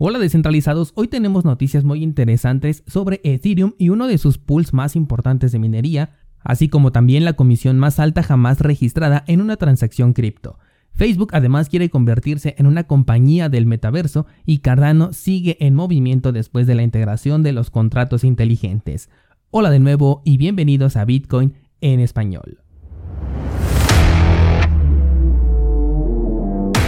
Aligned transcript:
Hola 0.00 0.20
descentralizados, 0.20 0.92
hoy 0.94 1.08
tenemos 1.08 1.44
noticias 1.44 1.82
muy 1.82 2.04
interesantes 2.04 2.84
sobre 2.86 3.20
Ethereum 3.24 3.72
y 3.78 3.88
uno 3.88 4.06
de 4.06 4.16
sus 4.16 4.38
pools 4.38 4.72
más 4.72 4.94
importantes 4.94 5.50
de 5.50 5.58
minería, 5.58 6.14
así 6.38 6.68
como 6.68 6.92
también 6.92 7.24
la 7.24 7.32
comisión 7.32 7.80
más 7.80 7.98
alta 7.98 8.22
jamás 8.22 8.60
registrada 8.60 9.24
en 9.26 9.40
una 9.40 9.56
transacción 9.56 10.12
cripto. 10.12 10.60
Facebook 10.92 11.30
además 11.32 11.68
quiere 11.68 11.90
convertirse 11.90 12.54
en 12.58 12.68
una 12.68 12.84
compañía 12.84 13.48
del 13.48 13.66
metaverso 13.66 14.26
y 14.46 14.58
Cardano 14.58 15.12
sigue 15.12 15.56
en 15.58 15.74
movimiento 15.74 16.30
después 16.30 16.68
de 16.68 16.76
la 16.76 16.84
integración 16.84 17.42
de 17.42 17.50
los 17.50 17.70
contratos 17.70 18.22
inteligentes. 18.22 19.10
Hola 19.50 19.68
de 19.68 19.80
nuevo 19.80 20.22
y 20.24 20.36
bienvenidos 20.36 20.96
a 20.96 21.04
Bitcoin 21.04 21.54
en 21.80 21.98
español. 21.98 22.60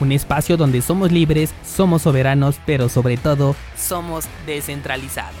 un 0.00 0.12
espacio 0.12 0.56
donde 0.56 0.82
somos 0.82 1.12
libres, 1.12 1.54
somos 1.64 2.02
soberanos, 2.02 2.60
pero 2.66 2.88
sobre 2.88 3.16
todo 3.16 3.54
somos 3.76 4.26
descentralizados. 4.46 5.34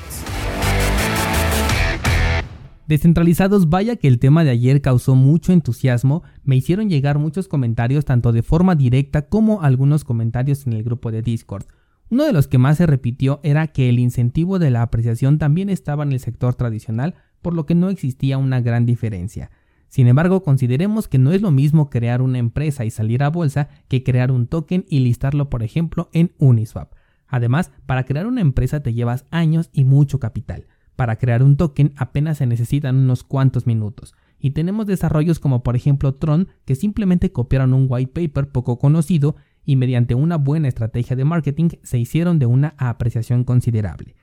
Descentralizados, 2.86 3.70
vaya 3.70 3.96
que 3.96 4.08
el 4.08 4.18
tema 4.18 4.44
de 4.44 4.50
ayer 4.50 4.82
causó 4.82 5.14
mucho 5.14 5.52
entusiasmo, 5.52 6.22
me 6.42 6.56
hicieron 6.56 6.90
llegar 6.90 7.18
muchos 7.18 7.48
comentarios 7.48 8.04
tanto 8.04 8.30
de 8.30 8.42
forma 8.42 8.74
directa 8.74 9.22
como 9.22 9.62
algunos 9.62 10.04
comentarios 10.04 10.66
en 10.66 10.74
el 10.74 10.82
grupo 10.84 11.10
de 11.10 11.22
Discord. 11.22 11.64
Uno 12.10 12.24
de 12.24 12.34
los 12.34 12.46
que 12.46 12.58
más 12.58 12.76
se 12.76 12.86
repitió 12.86 13.40
era 13.42 13.68
que 13.68 13.88
el 13.88 13.98
incentivo 13.98 14.58
de 14.58 14.70
la 14.70 14.82
apreciación 14.82 15.38
también 15.38 15.70
estaba 15.70 16.04
en 16.04 16.12
el 16.12 16.20
sector 16.20 16.54
tradicional, 16.54 17.14
por 17.40 17.54
lo 17.54 17.64
que 17.64 17.74
no 17.74 17.88
existía 17.88 18.36
una 18.36 18.60
gran 18.60 18.84
diferencia. 18.84 19.50
Sin 19.94 20.08
embargo, 20.08 20.42
consideremos 20.42 21.06
que 21.06 21.18
no 21.18 21.30
es 21.30 21.40
lo 21.40 21.52
mismo 21.52 21.88
crear 21.88 22.20
una 22.20 22.38
empresa 22.38 22.84
y 22.84 22.90
salir 22.90 23.22
a 23.22 23.30
bolsa 23.30 23.68
que 23.86 24.02
crear 24.02 24.32
un 24.32 24.48
token 24.48 24.84
y 24.88 24.98
listarlo, 24.98 25.48
por 25.48 25.62
ejemplo, 25.62 26.10
en 26.12 26.32
Uniswap. 26.38 26.94
Además, 27.28 27.70
para 27.86 28.02
crear 28.04 28.26
una 28.26 28.40
empresa 28.40 28.82
te 28.82 28.92
llevas 28.92 29.24
años 29.30 29.70
y 29.72 29.84
mucho 29.84 30.18
capital. 30.18 30.66
Para 30.96 31.14
crear 31.14 31.44
un 31.44 31.56
token 31.56 31.92
apenas 31.96 32.38
se 32.38 32.46
necesitan 32.46 32.96
unos 32.96 33.22
cuantos 33.22 33.68
minutos. 33.68 34.16
Y 34.40 34.50
tenemos 34.50 34.86
desarrollos 34.86 35.38
como 35.38 35.62
por 35.62 35.76
ejemplo 35.76 36.12
Tron 36.12 36.48
que 36.64 36.74
simplemente 36.74 37.30
copiaron 37.30 37.72
un 37.72 37.86
white 37.88 38.20
paper 38.20 38.50
poco 38.50 38.80
conocido 38.80 39.36
y 39.64 39.76
mediante 39.76 40.16
una 40.16 40.38
buena 40.38 40.66
estrategia 40.66 41.14
de 41.14 41.24
marketing 41.24 41.68
se 41.84 42.00
hicieron 42.00 42.40
de 42.40 42.46
una 42.46 42.74
apreciación 42.78 43.44
considerable. 43.44 44.16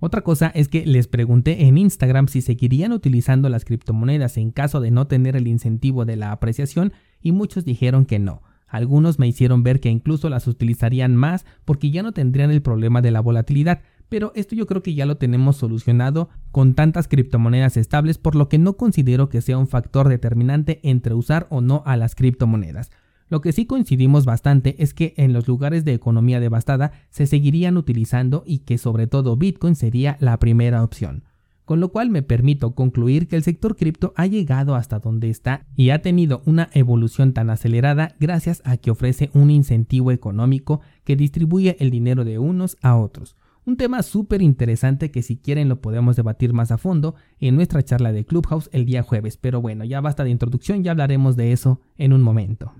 Otra 0.00 0.22
cosa 0.22 0.48
es 0.54 0.68
que 0.68 0.86
les 0.86 1.08
pregunté 1.08 1.64
en 1.64 1.76
Instagram 1.76 2.28
si 2.28 2.40
seguirían 2.40 2.92
utilizando 2.92 3.48
las 3.48 3.64
criptomonedas 3.64 4.36
en 4.36 4.52
caso 4.52 4.80
de 4.80 4.92
no 4.92 5.08
tener 5.08 5.34
el 5.34 5.48
incentivo 5.48 6.04
de 6.04 6.14
la 6.14 6.30
apreciación 6.30 6.92
y 7.20 7.32
muchos 7.32 7.64
dijeron 7.64 8.06
que 8.06 8.20
no. 8.20 8.42
Algunos 8.68 9.18
me 9.18 9.26
hicieron 9.26 9.64
ver 9.64 9.80
que 9.80 9.88
incluso 9.88 10.28
las 10.28 10.46
utilizarían 10.46 11.16
más 11.16 11.46
porque 11.64 11.90
ya 11.90 12.04
no 12.04 12.12
tendrían 12.12 12.52
el 12.52 12.62
problema 12.62 13.02
de 13.02 13.10
la 13.10 13.20
volatilidad, 13.20 13.80
pero 14.08 14.30
esto 14.36 14.54
yo 14.54 14.66
creo 14.66 14.82
que 14.82 14.94
ya 14.94 15.04
lo 15.04 15.16
tenemos 15.16 15.56
solucionado 15.56 16.28
con 16.52 16.74
tantas 16.74 17.08
criptomonedas 17.08 17.76
estables 17.76 18.18
por 18.18 18.36
lo 18.36 18.48
que 18.48 18.58
no 18.58 18.76
considero 18.76 19.28
que 19.28 19.40
sea 19.40 19.58
un 19.58 19.66
factor 19.66 20.08
determinante 20.08 20.78
entre 20.84 21.14
usar 21.14 21.48
o 21.50 21.60
no 21.60 21.82
a 21.86 21.96
las 21.96 22.14
criptomonedas. 22.14 22.90
Lo 23.30 23.40
que 23.40 23.52
sí 23.52 23.66
coincidimos 23.66 24.24
bastante 24.24 24.82
es 24.82 24.94
que 24.94 25.14
en 25.16 25.32
los 25.32 25.46
lugares 25.46 25.84
de 25.84 25.92
economía 25.92 26.40
devastada 26.40 26.92
se 27.10 27.26
seguirían 27.26 27.76
utilizando 27.76 28.42
y 28.46 28.60
que 28.60 28.78
sobre 28.78 29.06
todo 29.06 29.36
Bitcoin 29.36 29.76
sería 29.76 30.16
la 30.20 30.38
primera 30.38 30.82
opción. 30.82 31.24
Con 31.66 31.80
lo 31.80 31.90
cual 31.90 32.08
me 32.08 32.22
permito 32.22 32.74
concluir 32.74 33.28
que 33.28 33.36
el 33.36 33.42
sector 33.42 33.76
cripto 33.76 34.14
ha 34.16 34.26
llegado 34.26 34.74
hasta 34.74 35.00
donde 35.00 35.28
está 35.28 35.66
y 35.76 35.90
ha 35.90 36.00
tenido 36.00 36.40
una 36.46 36.70
evolución 36.72 37.34
tan 37.34 37.50
acelerada 37.50 38.14
gracias 38.18 38.62
a 38.64 38.78
que 38.78 38.90
ofrece 38.90 39.28
un 39.34 39.50
incentivo 39.50 40.10
económico 40.10 40.80
que 41.04 41.14
distribuye 41.14 41.76
el 41.80 41.90
dinero 41.90 42.24
de 42.24 42.38
unos 42.38 42.78
a 42.80 42.96
otros. 42.96 43.36
Un 43.66 43.76
tema 43.76 44.02
súper 44.02 44.40
interesante 44.40 45.10
que 45.10 45.20
si 45.20 45.36
quieren 45.36 45.68
lo 45.68 45.82
podemos 45.82 46.16
debatir 46.16 46.54
más 46.54 46.70
a 46.70 46.78
fondo 46.78 47.16
en 47.38 47.56
nuestra 47.56 47.82
charla 47.82 48.12
de 48.12 48.24
Clubhouse 48.24 48.70
el 48.72 48.86
día 48.86 49.02
jueves, 49.02 49.36
pero 49.36 49.60
bueno, 49.60 49.84
ya 49.84 50.00
basta 50.00 50.24
de 50.24 50.30
introducción, 50.30 50.82
ya 50.82 50.92
hablaremos 50.92 51.36
de 51.36 51.52
eso 51.52 51.82
en 51.98 52.14
un 52.14 52.22
momento. 52.22 52.72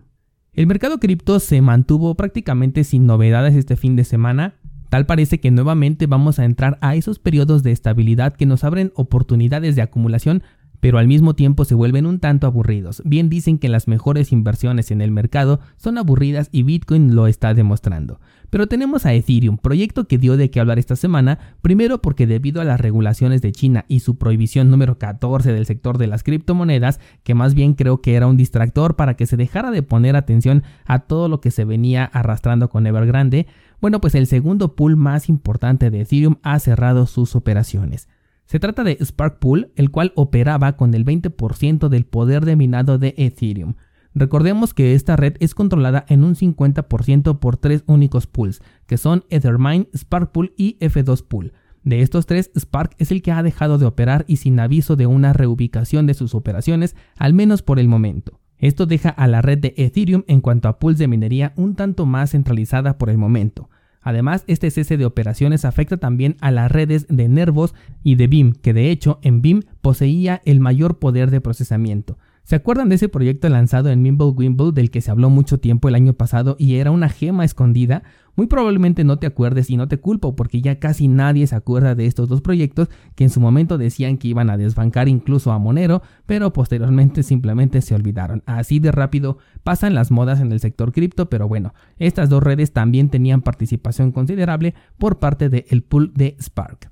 El 0.58 0.66
mercado 0.66 0.98
cripto 0.98 1.38
se 1.38 1.62
mantuvo 1.62 2.16
prácticamente 2.16 2.82
sin 2.82 3.06
novedades 3.06 3.54
este 3.54 3.76
fin 3.76 3.94
de 3.94 4.02
semana. 4.02 4.56
Tal 4.88 5.06
parece 5.06 5.38
que 5.38 5.52
nuevamente 5.52 6.08
vamos 6.08 6.40
a 6.40 6.44
entrar 6.44 6.78
a 6.80 6.96
esos 6.96 7.20
periodos 7.20 7.62
de 7.62 7.70
estabilidad 7.70 8.34
que 8.34 8.44
nos 8.44 8.64
abren 8.64 8.90
oportunidades 8.96 9.76
de 9.76 9.82
acumulación, 9.82 10.42
pero 10.80 10.98
al 10.98 11.06
mismo 11.06 11.34
tiempo 11.34 11.64
se 11.64 11.76
vuelven 11.76 12.06
un 12.06 12.18
tanto 12.18 12.48
aburridos. 12.48 13.02
Bien 13.04 13.28
dicen 13.28 13.58
que 13.58 13.68
las 13.68 13.86
mejores 13.86 14.32
inversiones 14.32 14.90
en 14.90 15.00
el 15.00 15.12
mercado 15.12 15.60
son 15.76 15.96
aburridas 15.96 16.48
y 16.50 16.64
Bitcoin 16.64 17.14
lo 17.14 17.28
está 17.28 17.54
demostrando. 17.54 18.18
Pero 18.50 18.66
tenemos 18.66 19.04
a 19.04 19.12
Ethereum, 19.12 19.58
proyecto 19.58 20.06
que 20.08 20.16
dio 20.16 20.36
de 20.36 20.50
qué 20.50 20.60
hablar 20.60 20.78
esta 20.78 20.96
semana, 20.96 21.38
primero 21.60 22.00
porque 22.00 22.26
debido 22.26 22.60
a 22.60 22.64
las 22.64 22.80
regulaciones 22.80 23.42
de 23.42 23.52
China 23.52 23.84
y 23.88 24.00
su 24.00 24.16
prohibición 24.16 24.70
número 24.70 24.98
14 24.98 25.52
del 25.52 25.66
sector 25.66 25.98
de 25.98 26.06
las 26.06 26.22
criptomonedas, 26.22 27.00
que 27.24 27.34
más 27.34 27.54
bien 27.54 27.74
creo 27.74 28.00
que 28.00 28.14
era 28.14 28.26
un 28.26 28.36
distractor 28.36 28.96
para 28.96 29.14
que 29.14 29.26
se 29.26 29.36
dejara 29.36 29.70
de 29.70 29.82
poner 29.82 30.16
atención 30.16 30.62
a 30.86 31.00
todo 31.00 31.28
lo 31.28 31.40
que 31.40 31.50
se 31.50 31.64
venía 31.64 32.04
arrastrando 32.04 32.70
con 32.70 32.86
Evergrande, 32.86 33.46
bueno 33.80 34.00
pues 34.00 34.14
el 34.14 34.26
segundo 34.26 34.74
pool 34.74 34.96
más 34.96 35.28
importante 35.28 35.90
de 35.90 36.00
Ethereum 36.00 36.36
ha 36.42 36.58
cerrado 36.58 37.06
sus 37.06 37.36
operaciones. 37.36 38.08
Se 38.48 38.58
trata 38.58 38.82
de 38.82 38.96
Spark 39.04 39.40
Pool, 39.40 39.72
el 39.76 39.90
cual 39.90 40.12
operaba 40.14 40.74
con 40.78 40.94
el 40.94 41.04
20% 41.04 41.90
del 41.90 42.06
poder 42.06 42.46
de 42.46 42.56
minado 42.56 42.96
de 42.96 43.12
Ethereum. 43.18 43.74
Recordemos 44.18 44.74
que 44.74 44.94
esta 44.94 45.14
red 45.14 45.36
es 45.38 45.54
controlada 45.54 46.04
en 46.08 46.24
un 46.24 46.34
50% 46.34 47.38
por 47.38 47.56
tres 47.56 47.84
únicos 47.86 48.26
pools, 48.26 48.62
que 48.88 48.98
son 48.98 49.24
Ethermine, 49.30 49.88
Spark 49.96 50.32
Pool 50.32 50.54
y 50.56 50.76
F2 50.80 51.24
Pool. 51.24 51.52
De 51.84 52.02
estos 52.02 52.26
tres, 52.26 52.50
Spark 52.58 52.96
es 52.98 53.12
el 53.12 53.22
que 53.22 53.30
ha 53.30 53.44
dejado 53.44 53.78
de 53.78 53.86
operar 53.86 54.24
y 54.26 54.38
sin 54.38 54.58
aviso 54.58 54.96
de 54.96 55.06
una 55.06 55.34
reubicación 55.34 56.06
de 56.06 56.14
sus 56.14 56.34
operaciones, 56.34 56.96
al 57.16 57.32
menos 57.32 57.62
por 57.62 57.78
el 57.78 57.86
momento. 57.86 58.40
Esto 58.58 58.86
deja 58.86 59.10
a 59.10 59.28
la 59.28 59.40
red 59.40 59.58
de 59.58 59.74
Ethereum 59.76 60.24
en 60.26 60.40
cuanto 60.40 60.66
a 60.66 60.80
pools 60.80 60.98
de 60.98 61.06
minería 61.06 61.52
un 61.54 61.76
tanto 61.76 62.04
más 62.04 62.32
centralizada 62.32 62.98
por 62.98 63.10
el 63.10 63.18
momento. 63.18 63.70
Además, 64.02 64.42
este 64.48 64.72
cese 64.72 64.96
de 64.96 65.06
operaciones 65.06 65.64
afecta 65.64 65.96
también 65.96 66.36
a 66.40 66.50
las 66.50 66.72
redes 66.72 67.06
de 67.08 67.28
Nervos 67.28 67.72
y 68.02 68.16
de 68.16 68.26
BIM, 68.26 68.54
que 68.54 68.72
de 68.72 68.90
hecho 68.90 69.20
en 69.22 69.42
BIM 69.42 69.62
poseía 69.80 70.42
el 70.44 70.58
mayor 70.58 70.98
poder 70.98 71.30
de 71.30 71.40
procesamiento. 71.40 72.18
¿Se 72.48 72.56
acuerdan 72.56 72.88
de 72.88 72.94
ese 72.94 73.10
proyecto 73.10 73.46
lanzado 73.50 73.90
en 73.90 74.00
Mimble 74.00 74.28
Wimble 74.28 74.72
del 74.72 74.90
que 74.90 75.02
se 75.02 75.10
habló 75.10 75.28
mucho 75.28 75.60
tiempo 75.60 75.86
el 75.86 75.94
año 75.94 76.14
pasado 76.14 76.56
y 76.58 76.76
era 76.76 76.90
una 76.90 77.10
gema 77.10 77.44
escondida? 77.44 78.04
Muy 78.36 78.46
probablemente 78.46 79.04
no 79.04 79.18
te 79.18 79.26
acuerdes 79.26 79.68
y 79.68 79.76
no 79.76 79.86
te 79.86 79.98
culpo 79.98 80.34
porque 80.34 80.62
ya 80.62 80.78
casi 80.78 81.08
nadie 81.08 81.46
se 81.46 81.56
acuerda 81.56 81.94
de 81.94 82.06
estos 82.06 82.26
dos 82.26 82.40
proyectos 82.40 82.88
que 83.16 83.24
en 83.24 83.28
su 83.28 83.38
momento 83.38 83.76
decían 83.76 84.16
que 84.16 84.28
iban 84.28 84.48
a 84.48 84.56
desbancar 84.56 85.08
incluso 85.10 85.52
a 85.52 85.58
Monero, 85.58 86.00
pero 86.24 86.54
posteriormente 86.54 87.22
simplemente 87.22 87.82
se 87.82 87.94
olvidaron. 87.94 88.42
Así 88.46 88.78
de 88.78 88.92
rápido 88.92 89.36
pasan 89.62 89.94
las 89.94 90.10
modas 90.10 90.40
en 90.40 90.50
el 90.50 90.60
sector 90.60 90.92
cripto, 90.92 91.28
pero 91.28 91.48
bueno, 91.48 91.74
estas 91.98 92.30
dos 92.30 92.42
redes 92.42 92.72
también 92.72 93.10
tenían 93.10 93.42
participación 93.42 94.10
considerable 94.10 94.72
por 94.96 95.18
parte 95.18 95.50
del 95.50 95.82
pool 95.82 96.14
de 96.14 96.34
Spark. 96.40 96.90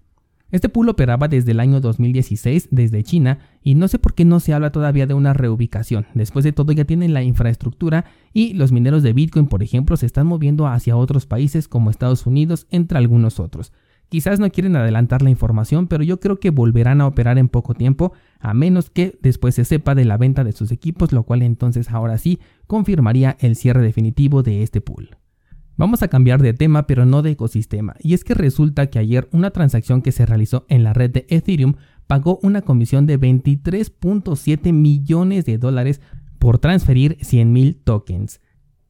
Este 0.53 0.69
pool 0.69 0.89
operaba 0.89 1.27
desde 1.27 1.51
el 1.51 1.61
año 1.61 1.81
2016 1.81 2.69
desde 2.71 3.03
China 3.03 3.41
y 3.63 3.75
no 3.75 3.89
sé 3.89 3.99
por 3.99 4.15
qué 4.15 4.25
no 4.25 4.39
se 4.39 4.55
habla 4.55 4.71
todavía 4.71 5.07
de 5.07 5.15
una 5.15 5.33
reubicación. 5.33 6.07
Después 6.15 6.45
de 6.45 6.53
todo 6.53 6.71
ya 6.73 6.85
tienen 6.85 7.13
la 7.15 7.25
infraestructura 7.25 8.05
y 8.33 8.55
los 8.55 8.71
mineros 8.71 9.03
de 9.03 9.13
Bitcoin, 9.13 9.49
por 9.49 9.65
ejemplo, 9.65 9.97
se 9.97 10.07
están 10.07 10.29
moviendo 10.29 10.69
hacia 10.69 10.97
otros 10.97 11.27
países 11.27 11.67
como 11.67 11.91
Estados 11.91 12.27
Unidos, 12.27 12.69
entre 12.71 12.99
algunos 12.99 13.41
otros. 13.41 13.73
Quizás 14.09 14.39
no 14.39 14.49
quieren 14.51 14.77
adelantar 14.77 15.23
la 15.23 15.31
información, 15.31 15.89
pero 15.89 16.05
yo 16.05 16.21
creo 16.21 16.39
que 16.39 16.51
volverán 16.51 17.01
a 17.01 17.09
operar 17.09 17.39
en 17.39 17.49
poco 17.49 17.75
tiempo, 17.75 18.13
a 18.39 18.55
menos 18.55 18.89
que 18.89 19.19
después 19.21 19.57
se 19.57 19.65
sepa 19.65 19.97
de 19.97 20.05
la 20.05 20.17
venta 20.17 20.45
de 20.45 20.53
sus 20.53 20.71
equipos, 20.71 21.13
lo 21.13 21.25
cual 21.25 21.43
entonces 21.43 21.91
ahora 21.91 22.19
sí 22.19 22.39
confirmaría 22.69 23.37
el 23.41 23.57
cierre 23.57 23.83
definitivo 23.83 24.45
de 24.45 24.63
este 24.63 24.81
pool. 24.81 25.17
Vamos 25.79 26.03
a 26.03 26.09
cambiar 26.09 26.41
de 26.41 26.55
tema 26.55 26.87
pero 26.87 27.05
no 27.05 27.21
de 27.21 27.33
ecosistema, 27.33 27.97
y 28.01 28.15
es 28.15 28.25
que 28.25 28.33
resulta 28.33 28.87
que 28.87 28.99
ayer 28.99 29.29
una 29.31 29.51
transacción 29.51 30.01
que 30.01 30.11
se 30.11 30.25
realizó 30.25 30.65
en 30.69 30.85
la 30.85 30.95
red 30.95 31.11
de 31.11 31.27
Ethereum 31.29 31.75
pagó 32.07 32.39
una 32.43 32.63
comisión 32.63 33.05
de 33.07 33.21
23.7 33.21 34.73
millones 34.73 35.45
de 35.45 35.59
dólares 35.59 36.01
por 36.39 36.57
transferir 36.59 37.19
100.000 37.19 37.77
tokens. 37.85 38.41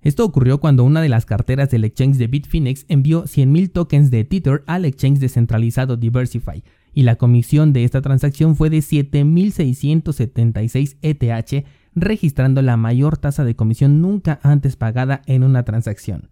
Esto 0.01 0.25
ocurrió 0.25 0.61
cuando 0.61 0.85
una 0.85 1.01
de 1.01 1.09
las 1.09 1.27
carteras 1.27 1.71
del 1.71 1.83
exchange 1.85 2.19
de 2.19 2.29
Bitfinex 2.29 2.85
envió 2.87 3.25
100.000 3.25 3.73
tokens 3.73 4.13
de 4.13 4.23
Tether 4.23 4.63
al 4.67 4.85
exchange 4.85 5.19
descentralizado 5.19 5.97
Diversify, 5.97 6.63
y 6.93 7.03
la 7.03 7.17
comisión 7.17 7.73
de 7.73 7.83
esta 7.83 8.01
transacción 8.01 8.55
fue 8.55 8.71
de 8.71 8.79
7.676 8.79 10.99
ETH, 11.03 11.67
registrando 11.97 12.63
la 12.63 12.77
mayor 12.77 13.19
tasa 13.19 13.45
de 13.45 13.57
comisión 13.57 14.01
nunca 14.01 14.39
antes 14.45 14.77
pagada 14.77 15.23
en 15.27 15.43
una 15.43 15.65
transacción. 15.65 16.29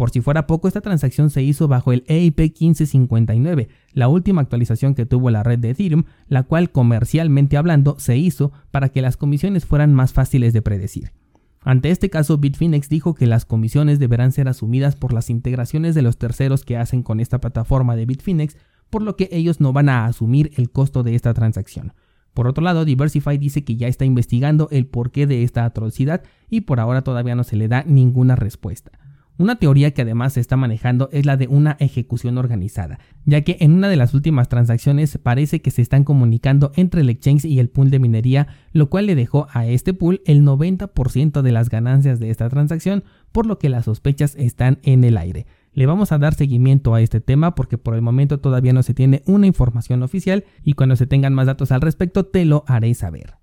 Por 0.00 0.08
si 0.08 0.22
fuera 0.22 0.46
poco, 0.46 0.66
esta 0.66 0.80
transacción 0.80 1.28
se 1.28 1.42
hizo 1.42 1.68
bajo 1.68 1.92
el 1.92 2.04
EIP 2.06 2.38
1559, 2.38 3.68
la 3.92 4.08
última 4.08 4.40
actualización 4.40 4.94
que 4.94 5.04
tuvo 5.04 5.28
la 5.28 5.42
red 5.42 5.58
de 5.58 5.68
Ethereum, 5.68 6.04
la 6.26 6.44
cual 6.44 6.70
comercialmente 6.70 7.58
hablando 7.58 7.96
se 7.98 8.16
hizo 8.16 8.50
para 8.70 8.88
que 8.88 9.02
las 9.02 9.18
comisiones 9.18 9.66
fueran 9.66 9.92
más 9.92 10.14
fáciles 10.14 10.54
de 10.54 10.62
predecir. 10.62 11.12
Ante 11.60 11.90
este 11.90 12.08
caso, 12.08 12.38
Bitfinex 12.38 12.88
dijo 12.88 13.12
que 13.12 13.26
las 13.26 13.44
comisiones 13.44 13.98
deberán 13.98 14.32
ser 14.32 14.48
asumidas 14.48 14.96
por 14.96 15.12
las 15.12 15.28
integraciones 15.28 15.94
de 15.94 16.00
los 16.00 16.16
terceros 16.16 16.64
que 16.64 16.78
hacen 16.78 17.02
con 17.02 17.20
esta 17.20 17.38
plataforma 17.38 17.94
de 17.94 18.06
Bitfinex 18.06 18.56
por 18.88 19.02
lo 19.02 19.16
que 19.16 19.28
ellos 19.32 19.60
no 19.60 19.74
van 19.74 19.90
a 19.90 20.06
asumir 20.06 20.50
el 20.56 20.70
costo 20.70 21.02
de 21.02 21.14
esta 21.14 21.34
transacción. 21.34 21.92
Por 22.32 22.46
otro 22.46 22.64
lado, 22.64 22.86
Diversify 22.86 23.36
dice 23.36 23.64
que 23.64 23.76
ya 23.76 23.86
está 23.86 24.06
investigando 24.06 24.68
el 24.70 24.86
porqué 24.86 25.26
de 25.26 25.42
esta 25.42 25.66
atrocidad 25.66 26.22
y 26.48 26.62
por 26.62 26.80
ahora 26.80 27.02
todavía 27.02 27.34
no 27.34 27.44
se 27.44 27.56
le 27.56 27.68
da 27.68 27.84
ninguna 27.86 28.34
respuesta. 28.34 28.92
Una 29.40 29.56
teoría 29.56 29.92
que 29.92 30.02
además 30.02 30.34
se 30.34 30.40
está 30.40 30.58
manejando 30.58 31.08
es 31.12 31.24
la 31.24 31.38
de 31.38 31.48
una 31.48 31.78
ejecución 31.80 32.36
organizada, 32.36 32.98
ya 33.24 33.40
que 33.40 33.56
en 33.60 33.72
una 33.72 33.88
de 33.88 33.96
las 33.96 34.12
últimas 34.12 34.50
transacciones 34.50 35.16
parece 35.16 35.62
que 35.62 35.70
se 35.70 35.80
están 35.80 36.04
comunicando 36.04 36.72
entre 36.76 37.00
el 37.00 37.08
exchange 37.08 37.46
y 37.46 37.58
el 37.58 37.70
pool 37.70 37.90
de 37.90 38.00
minería, 38.00 38.48
lo 38.74 38.90
cual 38.90 39.06
le 39.06 39.14
dejó 39.14 39.46
a 39.50 39.66
este 39.66 39.94
pool 39.94 40.20
el 40.26 40.42
90% 40.42 41.40
de 41.40 41.52
las 41.52 41.70
ganancias 41.70 42.20
de 42.20 42.28
esta 42.28 42.50
transacción, 42.50 43.02
por 43.32 43.46
lo 43.46 43.58
que 43.58 43.70
las 43.70 43.86
sospechas 43.86 44.34
están 44.36 44.78
en 44.82 45.04
el 45.04 45.16
aire. 45.16 45.46
Le 45.72 45.86
vamos 45.86 46.12
a 46.12 46.18
dar 46.18 46.34
seguimiento 46.34 46.94
a 46.94 47.00
este 47.00 47.22
tema 47.22 47.54
porque 47.54 47.78
por 47.78 47.94
el 47.94 48.02
momento 48.02 48.40
todavía 48.40 48.74
no 48.74 48.82
se 48.82 48.92
tiene 48.92 49.22
una 49.24 49.46
información 49.46 50.02
oficial 50.02 50.44
y 50.62 50.74
cuando 50.74 50.96
se 50.96 51.06
tengan 51.06 51.32
más 51.32 51.46
datos 51.46 51.72
al 51.72 51.80
respecto 51.80 52.26
te 52.26 52.44
lo 52.44 52.62
haré 52.66 52.92
saber. 52.92 53.39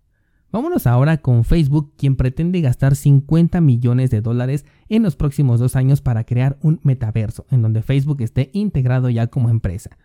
Vámonos 0.52 0.88
ahora 0.88 1.18
con 1.18 1.44
Facebook, 1.44 1.94
quien 1.98 2.16
pretende 2.16 2.62
gastar 2.62 2.96
50 2.96 3.60
millones 3.60 4.10
de 4.12 4.22
dólares 4.22 4.66
en 4.88 5.04
los 5.04 5.18
próximos 5.18 5.60
dos 5.60 5.76
años 5.76 6.02
para 6.02 6.24
crear 6.24 6.58
un 6.62 6.80
metaverso, 6.84 7.46
en 7.52 7.62
donde 7.62 7.82
Facebook 7.82 8.22
esté 8.22 8.50
integrado 8.54 9.10
ya 9.10 9.28
como 9.28 9.50
empresa. 9.50 9.98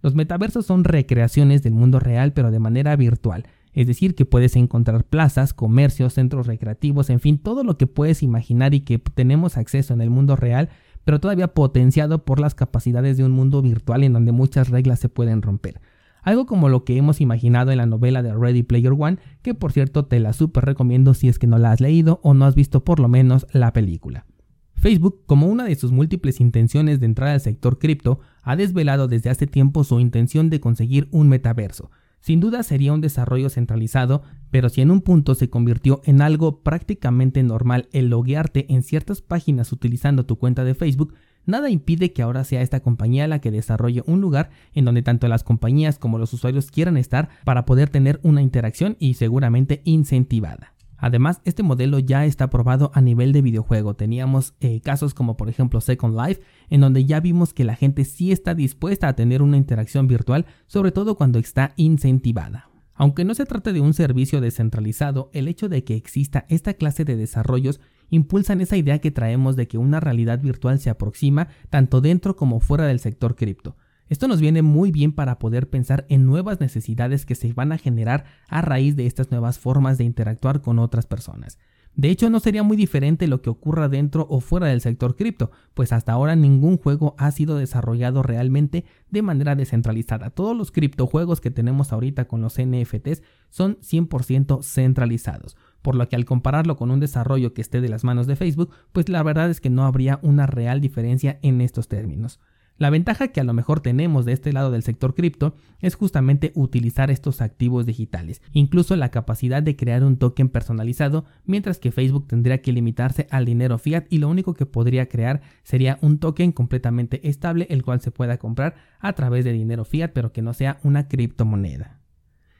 Los 0.00 0.14
metaversos 0.14 0.64
son 0.64 0.84
recreaciones 0.84 1.62
del 1.62 1.74
mundo 1.74 2.00
real 2.00 2.32
pero 2.32 2.50
de 2.50 2.58
manera 2.58 2.96
virtual, 2.96 3.46
es 3.74 3.86
decir, 3.86 4.14
que 4.14 4.24
puedes 4.24 4.56
encontrar 4.56 5.04
plazas, 5.04 5.52
comercios, 5.52 6.14
centros 6.14 6.46
recreativos, 6.46 7.10
en 7.10 7.20
fin, 7.20 7.38
todo 7.38 7.62
lo 7.62 7.76
que 7.76 7.86
puedes 7.86 8.22
imaginar 8.22 8.72
y 8.72 8.80
que 8.80 8.98
tenemos 8.98 9.58
acceso 9.58 9.92
en 9.92 10.00
el 10.00 10.10
mundo 10.10 10.34
real 10.34 10.70
pero 11.04 11.20
todavía 11.20 11.48
potenciado 11.48 12.24
por 12.24 12.40
las 12.40 12.54
capacidades 12.54 13.16
de 13.16 13.24
un 13.24 13.32
mundo 13.32 13.62
virtual 13.62 14.04
en 14.04 14.12
donde 14.12 14.32
muchas 14.32 14.68
reglas 14.68 15.00
se 15.00 15.08
pueden 15.08 15.42
romper. 15.42 15.80
Algo 16.22 16.46
como 16.46 16.68
lo 16.68 16.84
que 16.84 16.96
hemos 16.96 17.20
imaginado 17.20 17.70
en 17.70 17.78
la 17.78 17.86
novela 17.86 18.22
de 18.22 18.34
Ready 18.34 18.62
Player 18.62 18.92
One, 18.96 19.18
que 19.42 19.54
por 19.54 19.72
cierto 19.72 20.06
te 20.06 20.20
la 20.20 20.32
super 20.32 20.64
recomiendo 20.64 21.14
si 21.14 21.28
es 21.28 21.38
que 21.38 21.46
no 21.46 21.58
la 21.58 21.72
has 21.72 21.80
leído 21.80 22.20
o 22.22 22.34
no 22.34 22.44
has 22.44 22.54
visto 22.54 22.84
por 22.84 23.00
lo 23.00 23.08
menos 23.08 23.46
la 23.52 23.72
película. 23.72 24.26
Facebook, 24.74 25.24
como 25.26 25.46
una 25.46 25.64
de 25.64 25.74
sus 25.74 25.92
múltiples 25.92 26.40
intenciones 26.40 27.00
de 27.00 27.06
entrar 27.06 27.30
al 27.30 27.40
sector 27.40 27.78
cripto, 27.78 28.20
ha 28.42 28.56
desvelado 28.56 29.08
desde 29.08 29.28
hace 29.28 29.46
tiempo 29.46 29.84
su 29.84 30.00
intención 30.00 30.48
de 30.48 30.60
conseguir 30.60 31.08
un 31.10 31.28
metaverso, 31.28 31.90
sin 32.20 32.40
duda 32.40 32.62
sería 32.62 32.92
un 32.92 33.00
desarrollo 33.00 33.48
centralizado, 33.48 34.22
pero 34.50 34.68
si 34.68 34.82
en 34.82 34.90
un 34.90 35.00
punto 35.00 35.34
se 35.34 35.48
convirtió 35.48 36.02
en 36.04 36.20
algo 36.20 36.60
prácticamente 36.62 37.42
normal 37.42 37.88
el 37.92 38.10
loguearte 38.10 38.66
en 38.72 38.82
ciertas 38.82 39.22
páginas 39.22 39.72
utilizando 39.72 40.26
tu 40.26 40.36
cuenta 40.36 40.62
de 40.64 40.74
Facebook, 40.74 41.14
nada 41.46 41.70
impide 41.70 42.12
que 42.12 42.22
ahora 42.22 42.44
sea 42.44 42.62
esta 42.62 42.80
compañía 42.80 43.28
la 43.28 43.40
que 43.40 43.50
desarrolle 43.50 44.02
un 44.06 44.20
lugar 44.20 44.50
en 44.74 44.84
donde 44.84 45.02
tanto 45.02 45.28
las 45.28 45.44
compañías 45.44 45.98
como 45.98 46.18
los 46.18 46.32
usuarios 46.32 46.70
quieran 46.70 46.96
estar 46.96 47.28
para 47.44 47.64
poder 47.64 47.88
tener 47.90 48.20
una 48.22 48.42
interacción 48.42 48.96
y 48.98 49.14
seguramente 49.14 49.82
incentivada. 49.84 50.74
Además, 51.00 51.40
este 51.44 51.62
modelo 51.62 51.98
ya 51.98 52.26
está 52.26 52.50
probado 52.50 52.90
a 52.94 53.00
nivel 53.00 53.32
de 53.32 53.40
videojuego. 53.40 53.94
Teníamos 53.94 54.54
eh, 54.60 54.80
casos 54.82 55.14
como 55.14 55.36
por 55.36 55.48
ejemplo 55.48 55.80
Second 55.80 56.14
Life, 56.14 56.42
en 56.68 56.82
donde 56.82 57.06
ya 57.06 57.20
vimos 57.20 57.54
que 57.54 57.64
la 57.64 57.74
gente 57.74 58.04
sí 58.04 58.32
está 58.32 58.54
dispuesta 58.54 59.08
a 59.08 59.16
tener 59.16 59.40
una 59.40 59.56
interacción 59.56 60.06
virtual, 60.06 60.44
sobre 60.66 60.92
todo 60.92 61.16
cuando 61.16 61.38
está 61.38 61.72
incentivada. 61.76 62.69
Aunque 63.00 63.24
no 63.24 63.34
se 63.34 63.46
trate 63.46 63.72
de 63.72 63.80
un 63.80 63.94
servicio 63.94 64.42
descentralizado, 64.42 65.30
el 65.32 65.48
hecho 65.48 65.70
de 65.70 65.84
que 65.84 65.94
exista 65.94 66.44
esta 66.50 66.74
clase 66.74 67.06
de 67.06 67.16
desarrollos 67.16 67.80
impulsan 68.10 68.60
esa 68.60 68.76
idea 68.76 68.98
que 68.98 69.10
traemos 69.10 69.56
de 69.56 69.68
que 69.68 69.78
una 69.78 70.00
realidad 70.00 70.38
virtual 70.38 70.78
se 70.80 70.90
aproxima 70.90 71.48
tanto 71.70 72.02
dentro 72.02 72.36
como 72.36 72.60
fuera 72.60 72.84
del 72.84 73.00
sector 73.00 73.36
cripto. 73.36 73.74
Esto 74.10 74.28
nos 74.28 74.42
viene 74.42 74.60
muy 74.60 74.92
bien 74.92 75.12
para 75.12 75.38
poder 75.38 75.70
pensar 75.70 76.04
en 76.10 76.26
nuevas 76.26 76.60
necesidades 76.60 77.24
que 77.24 77.36
se 77.36 77.54
van 77.54 77.72
a 77.72 77.78
generar 77.78 78.24
a 78.50 78.60
raíz 78.60 78.96
de 78.96 79.06
estas 79.06 79.30
nuevas 79.30 79.58
formas 79.58 79.96
de 79.96 80.04
interactuar 80.04 80.60
con 80.60 80.78
otras 80.78 81.06
personas. 81.06 81.58
De 81.94 82.08
hecho, 82.08 82.30
no 82.30 82.40
sería 82.40 82.62
muy 82.62 82.76
diferente 82.76 83.26
lo 83.26 83.42
que 83.42 83.50
ocurra 83.50 83.88
dentro 83.88 84.26
o 84.30 84.40
fuera 84.40 84.68
del 84.68 84.80
sector 84.80 85.16
cripto, 85.16 85.50
pues 85.74 85.92
hasta 85.92 86.12
ahora 86.12 86.36
ningún 86.36 86.78
juego 86.78 87.14
ha 87.18 87.30
sido 87.30 87.56
desarrollado 87.56 88.22
realmente 88.22 88.84
de 89.10 89.22
manera 89.22 89.56
descentralizada. 89.56 90.30
Todos 90.30 90.56
los 90.56 90.70
criptojuegos 90.70 91.40
que 91.40 91.50
tenemos 91.50 91.92
ahorita 91.92 92.26
con 92.26 92.40
los 92.40 92.58
NFTs 92.58 93.22
son 93.50 93.76
100% 93.80 94.62
centralizados, 94.62 95.56
por 95.82 95.94
lo 95.94 96.08
que 96.08 96.16
al 96.16 96.24
compararlo 96.24 96.76
con 96.76 96.90
un 96.90 97.00
desarrollo 97.00 97.52
que 97.52 97.60
esté 97.60 97.80
de 97.80 97.88
las 97.88 98.04
manos 98.04 98.26
de 98.26 98.36
Facebook, 98.36 98.70
pues 98.92 99.08
la 99.08 99.22
verdad 99.22 99.50
es 99.50 99.60
que 99.60 99.70
no 99.70 99.84
habría 99.84 100.20
una 100.22 100.46
real 100.46 100.80
diferencia 100.80 101.38
en 101.42 101.60
estos 101.60 101.88
términos. 101.88 102.40
La 102.80 102.88
ventaja 102.88 103.28
que 103.28 103.42
a 103.42 103.44
lo 103.44 103.52
mejor 103.52 103.80
tenemos 103.80 104.24
de 104.24 104.32
este 104.32 104.54
lado 104.54 104.70
del 104.70 104.82
sector 104.82 105.14
cripto 105.14 105.54
es 105.80 105.96
justamente 105.96 106.50
utilizar 106.54 107.10
estos 107.10 107.42
activos 107.42 107.84
digitales, 107.84 108.40
incluso 108.54 108.96
la 108.96 109.10
capacidad 109.10 109.62
de 109.62 109.76
crear 109.76 110.02
un 110.02 110.16
token 110.16 110.48
personalizado, 110.48 111.26
mientras 111.44 111.78
que 111.78 111.92
Facebook 111.92 112.26
tendría 112.26 112.62
que 112.62 112.72
limitarse 112.72 113.26
al 113.30 113.44
dinero 113.44 113.76
fiat 113.76 114.06
y 114.08 114.16
lo 114.16 114.30
único 114.30 114.54
que 114.54 114.64
podría 114.64 115.10
crear 115.10 115.42
sería 115.62 115.98
un 116.00 116.20
token 116.20 116.52
completamente 116.52 117.28
estable 117.28 117.66
el 117.68 117.82
cual 117.82 118.00
se 118.00 118.12
pueda 118.12 118.38
comprar 118.38 118.76
a 118.98 119.12
través 119.12 119.44
de 119.44 119.52
dinero 119.52 119.84
fiat 119.84 120.12
pero 120.14 120.32
que 120.32 120.40
no 120.40 120.54
sea 120.54 120.80
una 120.82 121.06
criptomoneda. 121.06 122.00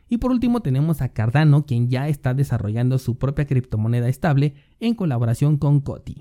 Y 0.06 0.18
por 0.18 0.32
último 0.32 0.60
tenemos 0.60 1.00
a 1.00 1.14
Cardano, 1.14 1.64
quien 1.64 1.88
ya 1.88 2.08
está 2.08 2.34
desarrollando 2.34 2.98
su 2.98 3.16
propia 3.16 3.46
criptomoneda 3.46 4.10
estable 4.10 4.52
en 4.80 4.94
colaboración 4.94 5.56
con 5.56 5.80
Coti. 5.80 6.20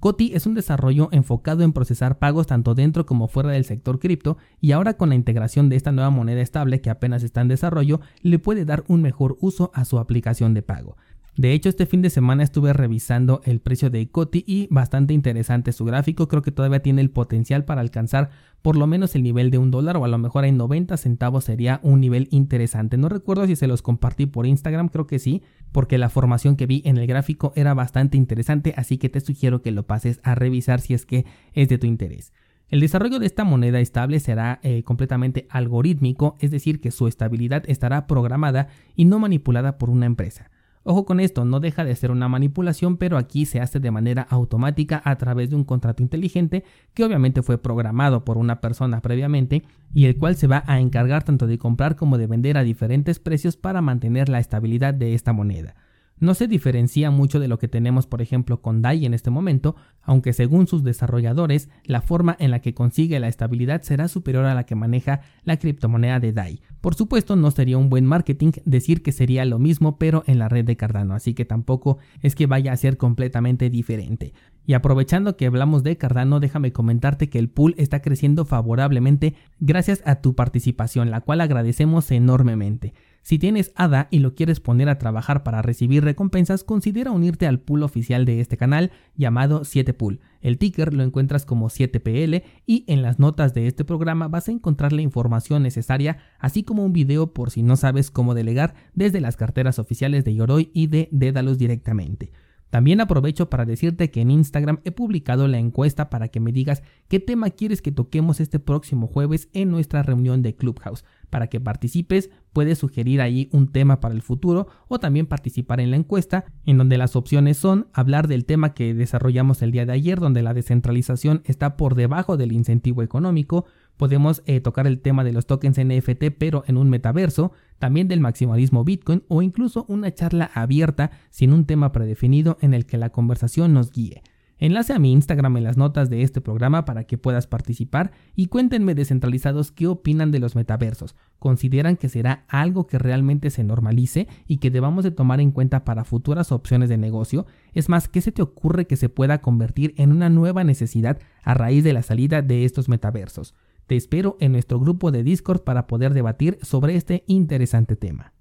Coti 0.00 0.32
es 0.34 0.46
un 0.46 0.54
desarrollo 0.54 1.10
enfocado 1.12 1.62
en 1.62 1.74
procesar 1.74 2.18
pagos 2.18 2.46
tanto 2.46 2.74
dentro 2.74 3.04
como 3.04 3.28
fuera 3.28 3.50
del 3.50 3.66
sector 3.66 3.98
cripto 3.98 4.38
y 4.58 4.72
ahora 4.72 4.94
con 4.94 5.10
la 5.10 5.14
integración 5.14 5.68
de 5.68 5.76
esta 5.76 5.92
nueva 5.92 6.08
moneda 6.08 6.40
estable 6.40 6.80
que 6.80 6.88
apenas 6.88 7.22
está 7.22 7.42
en 7.42 7.48
desarrollo 7.48 8.00
le 8.22 8.38
puede 8.38 8.64
dar 8.64 8.82
un 8.88 9.02
mejor 9.02 9.36
uso 9.42 9.70
a 9.74 9.84
su 9.84 9.98
aplicación 9.98 10.54
de 10.54 10.62
pago. 10.62 10.96
De 11.36 11.52
hecho, 11.52 11.68
este 11.68 11.86
fin 11.86 12.02
de 12.02 12.10
semana 12.10 12.42
estuve 12.42 12.72
revisando 12.72 13.40
el 13.44 13.60
precio 13.60 13.88
de 13.88 14.08
Coti 14.10 14.44
y 14.46 14.66
bastante 14.70 15.14
interesante 15.14 15.72
su 15.72 15.84
gráfico. 15.84 16.28
Creo 16.28 16.42
que 16.42 16.50
todavía 16.50 16.82
tiene 16.82 17.00
el 17.00 17.10
potencial 17.10 17.64
para 17.64 17.80
alcanzar 17.80 18.30
por 18.62 18.76
lo 18.76 18.86
menos 18.86 19.14
el 19.14 19.22
nivel 19.22 19.50
de 19.50 19.58
un 19.58 19.70
dólar 19.70 19.96
o 19.96 20.04
a 20.04 20.08
lo 20.08 20.18
mejor 20.18 20.44
en 20.44 20.56
90 20.56 20.96
centavos 20.96 21.44
sería 21.44 21.80
un 21.82 22.00
nivel 22.00 22.28
interesante. 22.30 22.98
No 22.98 23.08
recuerdo 23.08 23.46
si 23.46 23.56
se 23.56 23.66
los 23.66 23.80
compartí 23.80 24.26
por 24.26 24.46
Instagram, 24.46 24.88
creo 24.88 25.06
que 25.06 25.18
sí, 25.18 25.42
porque 25.72 25.98
la 25.98 26.10
formación 26.10 26.56
que 26.56 26.66
vi 26.66 26.82
en 26.84 26.98
el 26.98 27.06
gráfico 27.06 27.52
era 27.56 27.74
bastante 27.74 28.16
interesante, 28.18 28.74
así 28.76 28.98
que 28.98 29.08
te 29.08 29.20
sugiero 29.20 29.62
que 29.62 29.70
lo 29.70 29.86
pases 29.86 30.20
a 30.22 30.34
revisar 30.34 30.80
si 30.80 30.94
es 30.94 31.06
que 31.06 31.24
es 31.54 31.68
de 31.68 31.78
tu 31.78 31.86
interés. 31.86 32.32
El 32.68 32.80
desarrollo 32.80 33.18
de 33.18 33.26
esta 33.26 33.44
moneda 33.44 33.80
estable 33.80 34.20
será 34.20 34.60
eh, 34.62 34.84
completamente 34.84 35.46
algorítmico, 35.50 36.36
es 36.38 36.50
decir, 36.50 36.80
que 36.80 36.92
su 36.92 37.08
estabilidad 37.08 37.64
estará 37.66 38.06
programada 38.06 38.68
y 38.94 39.06
no 39.06 39.18
manipulada 39.18 39.76
por 39.76 39.90
una 39.90 40.06
empresa. 40.06 40.50
Ojo 40.82 41.04
con 41.04 41.20
esto, 41.20 41.44
no 41.44 41.60
deja 41.60 41.84
de 41.84 41.94
ser 41.94 42.10
una 42.10 42.28
manipulación, 42.28 42.96
pero 42.96 43.18
aquí 43.18 43.44
se 43.44 43.60
hace 43.60 43.80
de 43.80 43.90
manera 43.90 44.22
automática 44.22 45.02
a 45.04 45.16
través 45.16 45.50
de 45.50 45.56
un 45.56 45.64
contrato 45.64 46.02
inteligente 46.02 46.64
que 46.94 47.04
obviamente 47.04 47.42
fue 47.42 47.58
programado 47.58 48.24
por 48.24 48.38
una 48.38 48.62
persona 48.62 49.02
previamente 49.02 49.62
y 49.92 50.06
el 50.06 50.16
cual 50.16 50.36
se 50.36 50.46
va 50.46 50.64
a 50.66 50.80
encargar 50.80 51.22
tanto 51.22 51.46
de 51.46 51.58
comprar 51.58 51.96
como 51.96 52.16
de 52.16 52.26
vender 52.26 52.56
a 52.56 52.62
diferentes 52.62 53.18
precios 53.18 53.58
para 53.58 53.82
mantener 53.82 54.30
la 54.30 54.38
estabilidad 54.38 54.94
de 54.94 55.12
esta 55.12 55.34
moneda. 55.34 55.74
No 56.20 56.34
se 56.34 56.48
diferencia 56.48 57.10
mucho 57.10 57.40
de 57.40 57.48
lo 57.48 57.58
que 57.58 57.66
tenemos 57.66 58.06
por 58.06 58.20
ejemplo 58.20 58.60
con 58.60 58.82
DAI 58.82 59.06
en 59.06 59.14
este 59.14 59.30
momento, 59.30 59.74
aunque 60.02 60.34
según 60.34 60.66
sus 60.66 60.84
desarrolladores, 60.84 61.70
la 61.84 62.02
forma 62.02 62.36
en 62.38 62.50
la 62.50 62.60
que 62.60 62.74
consigue 62.74 63.18
la 63.20 63.28
estabilidad 63.28 63.80
será 63.82 64.06
superior 64.06 64.44
a 64.44 64.54
la 64.54 64.64
que 64.64 64.74
maneja 64.74 65.22
la 65.44 65.56
criptomoneda 65.56 66.20
de 66.20 66.34
DAI. 66.34 66.60
Por 66.82 66.94
supuesto, 66.94 67.36
no 67.36 67.50
sería 67.50 67.78
un 67.78 67.88
buen 67.88 68.04
marketing 68.04 68.52
decir 68.66 69.02
que 69.02 69.12
sería 69.12 69.46
lo 69.46 69.58
mismo 69.58 69.98
pero 69.98 70.22
en 70.26 70.38
la 70.38 70.50
red 70.50 70.66
de 70.66 70.76
Cardano, 70.76 71.14
así 71.14 71.32
que 71.32 71.46
tampoco 71.46 71.98
es 72.22 72.34
que 72.34 72.46
vaya 72.46 72.72
a 72.72 72.76
ser 72.76 72.98
completamente 72.98 73.70
diferente. 73.70 74.34
Y 74.66 74.74
aprovechando 74.74 75.36
que 75.36 75.46
hablamos 75.46 75.82
de 75.82 75.96
Cardano, 75.96 76.38
déjame 76.38 76.72
comentarte 76.72 77.30
que 77.30 77.38
el 77.38 77.48
pool 77.48 77.74
está 77.78 78.02
creciendo 78.02 78.44
favorablemente 78.44 79.34
gracias 79.58 80.02
a 80.04 80.16
tu 80.16 80.34
participación, 80.34 81.10
la 81.10 81.22
cual 81.22 81.40
agradecemos 81.40 82.10
enormemente. 82.10 82.92
Si 83.22 83.38
tienes 83.38 83.72
ADA 83.74 84.08
y 84.10 84.20
lo 84.20 84.34
quieres 84.34 84.60
poner 84.60 84.88
a 84.88 84.98
trabajar 84.98 85.42
para 85.42 85.62
recibir 85.62 86.02
recompensas, 86.02 86.64
considera 86.64 87.10
unirte 87.10 87.46
al 87.46 87.60
pool 87.60 87.82
oficial 87.82 88.24
de 88.24 88.40
este 88.40 88.56
canal 88.56 88.90
llamado 89.14 89.60
7pool. 89.60 90.20
El 90.40 90.58
ticker 90.58 90.94
lo 90.94 91.02
encuentras 91.02 91.44
como 91.44 91.68
7pl 91.68 92.42
y 92.66 92.84
en 92.88 93.02
las 93.02 93.18
notas 93.18 93.52
de 93.52 93.66
este 93.66 93.84
programa 93.84 94.28
vas 94.28 94.48
a 94.48 94.52
encontrar 94.52 94.92
la 94.92 95.02
información 95.02 95.62
necesaria, 95.62 96.18
así 96.38 96.62
como 96.62 96.84
un 96.84 96.92
video 96.92 97.34
por 97.34 97.50
si 97.50 97.62
no 97.62 97.76
sabes 97.76 98.10
cómo 98.10 98.34
delegar 98.34 98.74
desde 98.94 99.20
las 99.20 99.36
carteras 99.36 99.78
oficiales 99.78 100.24
de 100.24 100.34
Yoroi 100.34 100.70
y 100.72 100.86
de 100.86 101.08
Dédalus 101.12 101.58
directamente. 101.58 102.32
También 102.70 103.00
aprovecho 103.00 103.50
para 103.50 103.64
decirte 103.64 104.10
que 104.10 104.20
en 104.20 104.30
Instagram 104.30 104.80
he 104.84 104.92
publicado 104.92 105.48
la 105.48 105.58
encuesta 105.58 106.08
para 106.08 106.28
que 106.28 106.40
me 106.40 106.52
digas 106.52 106.82
qué 107.08 107.18
tema 107.18 107.50
quieres 107.50 107.82
que 107.82 107.92
toquemos 107.92 108.40
este 108.40 108.60
próximo 108.60 109.08
jueves 109.08 109.48
en 109.52 109.70
nuestra 109.70 110.02
reunión 110.02 110.42
de 110.42 110.54
Clubhouse. 110.54 111.04
Para 111.30 111.48
que 111.48 111.60
participes, 111.60 112.30
puedes 112.52 112.78
sugerir 112.78 113.20
ahí 113.20 113.48
un 113.52 113.68
tema 113.68 114.00
para 114.00 114.14
el 114.14 114.22
futuro 114.22 114.68
o 114.88 114.98
también 114.98 115.26
participar 115.26 115.80
en 115.80 115.90
la 115.90 115.96
encuesta, 115.96 116.44
en 116.64 116.78
donde 116.78 116.98
las 116.98 117.16
opciones 117.16 117.56
son 117.56 117.88
hablar 117.92 118.28
del 118.28 118.44
tema 118.44 118.74
que 118.74 118.94
desarrollamos 118.94 119.62
el 119.62 119.72
día 119.72 119.86
de 119.86 119.92
ayer, 119.92 120.18
donde 120.20 120.42
la 120.42 120.54
descentralización 120.54 121.42
está 121.44 121.76
por 121.76 121.94
debajo 121.94 122.36
del 122.36 122.52
incentivo 122.52 123.02
económico, 123.02 123.66
Podemos 124.00 124.42
eh, 124.46 124.62
tocar 124.62 124.86
el 124.86 125.02
tema 125.02 125.24
de 125.24 125.32
los 125.34 125.44
tokens 125.44 125.78
NFT 125.78 126.30
pero 126.38 126.64
en 126.66 126.78
un 126.78 126.88
metaverso, 126.88 127.52
también 127.78 128.08
del 128.08 128.18
maximalismo 128.18 128.82
Bitcoin 128.82 129.24
o 129.28 129.42
incluso 129.42 129.84
una 129.88 130.10
charla 130.14 130.50
abierta 130.54 131.10
sin 131.28 131.52
un 131.52 131.66
tema 131.66 131.92
predefinido 131.92 132.56
en 132.62 132.72
el 132.72 132.86
que 132.86 132.96
la 132.96 133.10
conversación 133.10 133.74
nos 133.74 133.92
guíe. 133.92 134.22
Enlace 134.58 134.94
a 134.94 134.98
mi 134.98 135.12
Instagram 135.12 135.58
en 135.58 135.64
las 135.64 135.76
notas 135.76 136.08
de 136.08 136.22
este 136.22 136.40
programa 136.40 136.86
para 136.86 137.04
que 137.04 137.18
puedas 137.18 137.46
participar 137.46 138.12
y 138.34 138.46
cuéntenme 138.46 138.94
descentralizados 138.94 139.70
qué 139.70 139.86
opinan 139.86 140.30
de 140.30 140.38
los 140.38 140.56
metaversos. 140.56 141.14
¿Consideran 141.38 141.98
que 141.98 142.08
será 142.08 142.46
algo 142.48 142.86
que 142.86 142.98
realmente 142.98 143.50
se 143.50 143.64
normalice 143.64 144.28
y 144.46 144.56
que 144.56 144.70
debamos 144.70 145.04
de 145.04 145.10
tomar 145.10 145.42
en 145.42 145.50
cuenta 145.50 145.84
para 145.84 146.04
futuras 146.04 146.52
opciones 146.52 146.88
de 146.88 146.96
negocio? 146.96 147.44
Es 147.74 147.90
más, 147.90 148.08
¿qué 148.08 148.22
se 148.22 148.32
te 148.32 148.40
ocurre 148.40 148.86
que 148.86 148.96
se 148.96 149.10
pueda 149.10 149.42
convertir 149.42 149.92
en 149.98 150.10
una 150.10 150.30
nueva 150.30 150.64
necesidad 150.64 151.18
a 151.42 151.52
raíz 151.52 151.84
de 151.84 151.92
la 151.92 152.02
salida 152.02 152.40
de 152.40 152.64
estos 152.64 152.88
metaversos? 152.88 153.54
Te 153.90 153.96
espero 153.96 154.36
en 154.38 154.52
nuestro 154.52 154.78
grupo 154.78 155.10
de 155.10 155.24
Discord 155.24 155.62
para 155.62 155.88
poder 155.88 156.14
debatir 156.14 156.60
sobre 156.62 156.94
este 156.94 157.24
interesante 157.26 157.96
tema. 157.96 158.32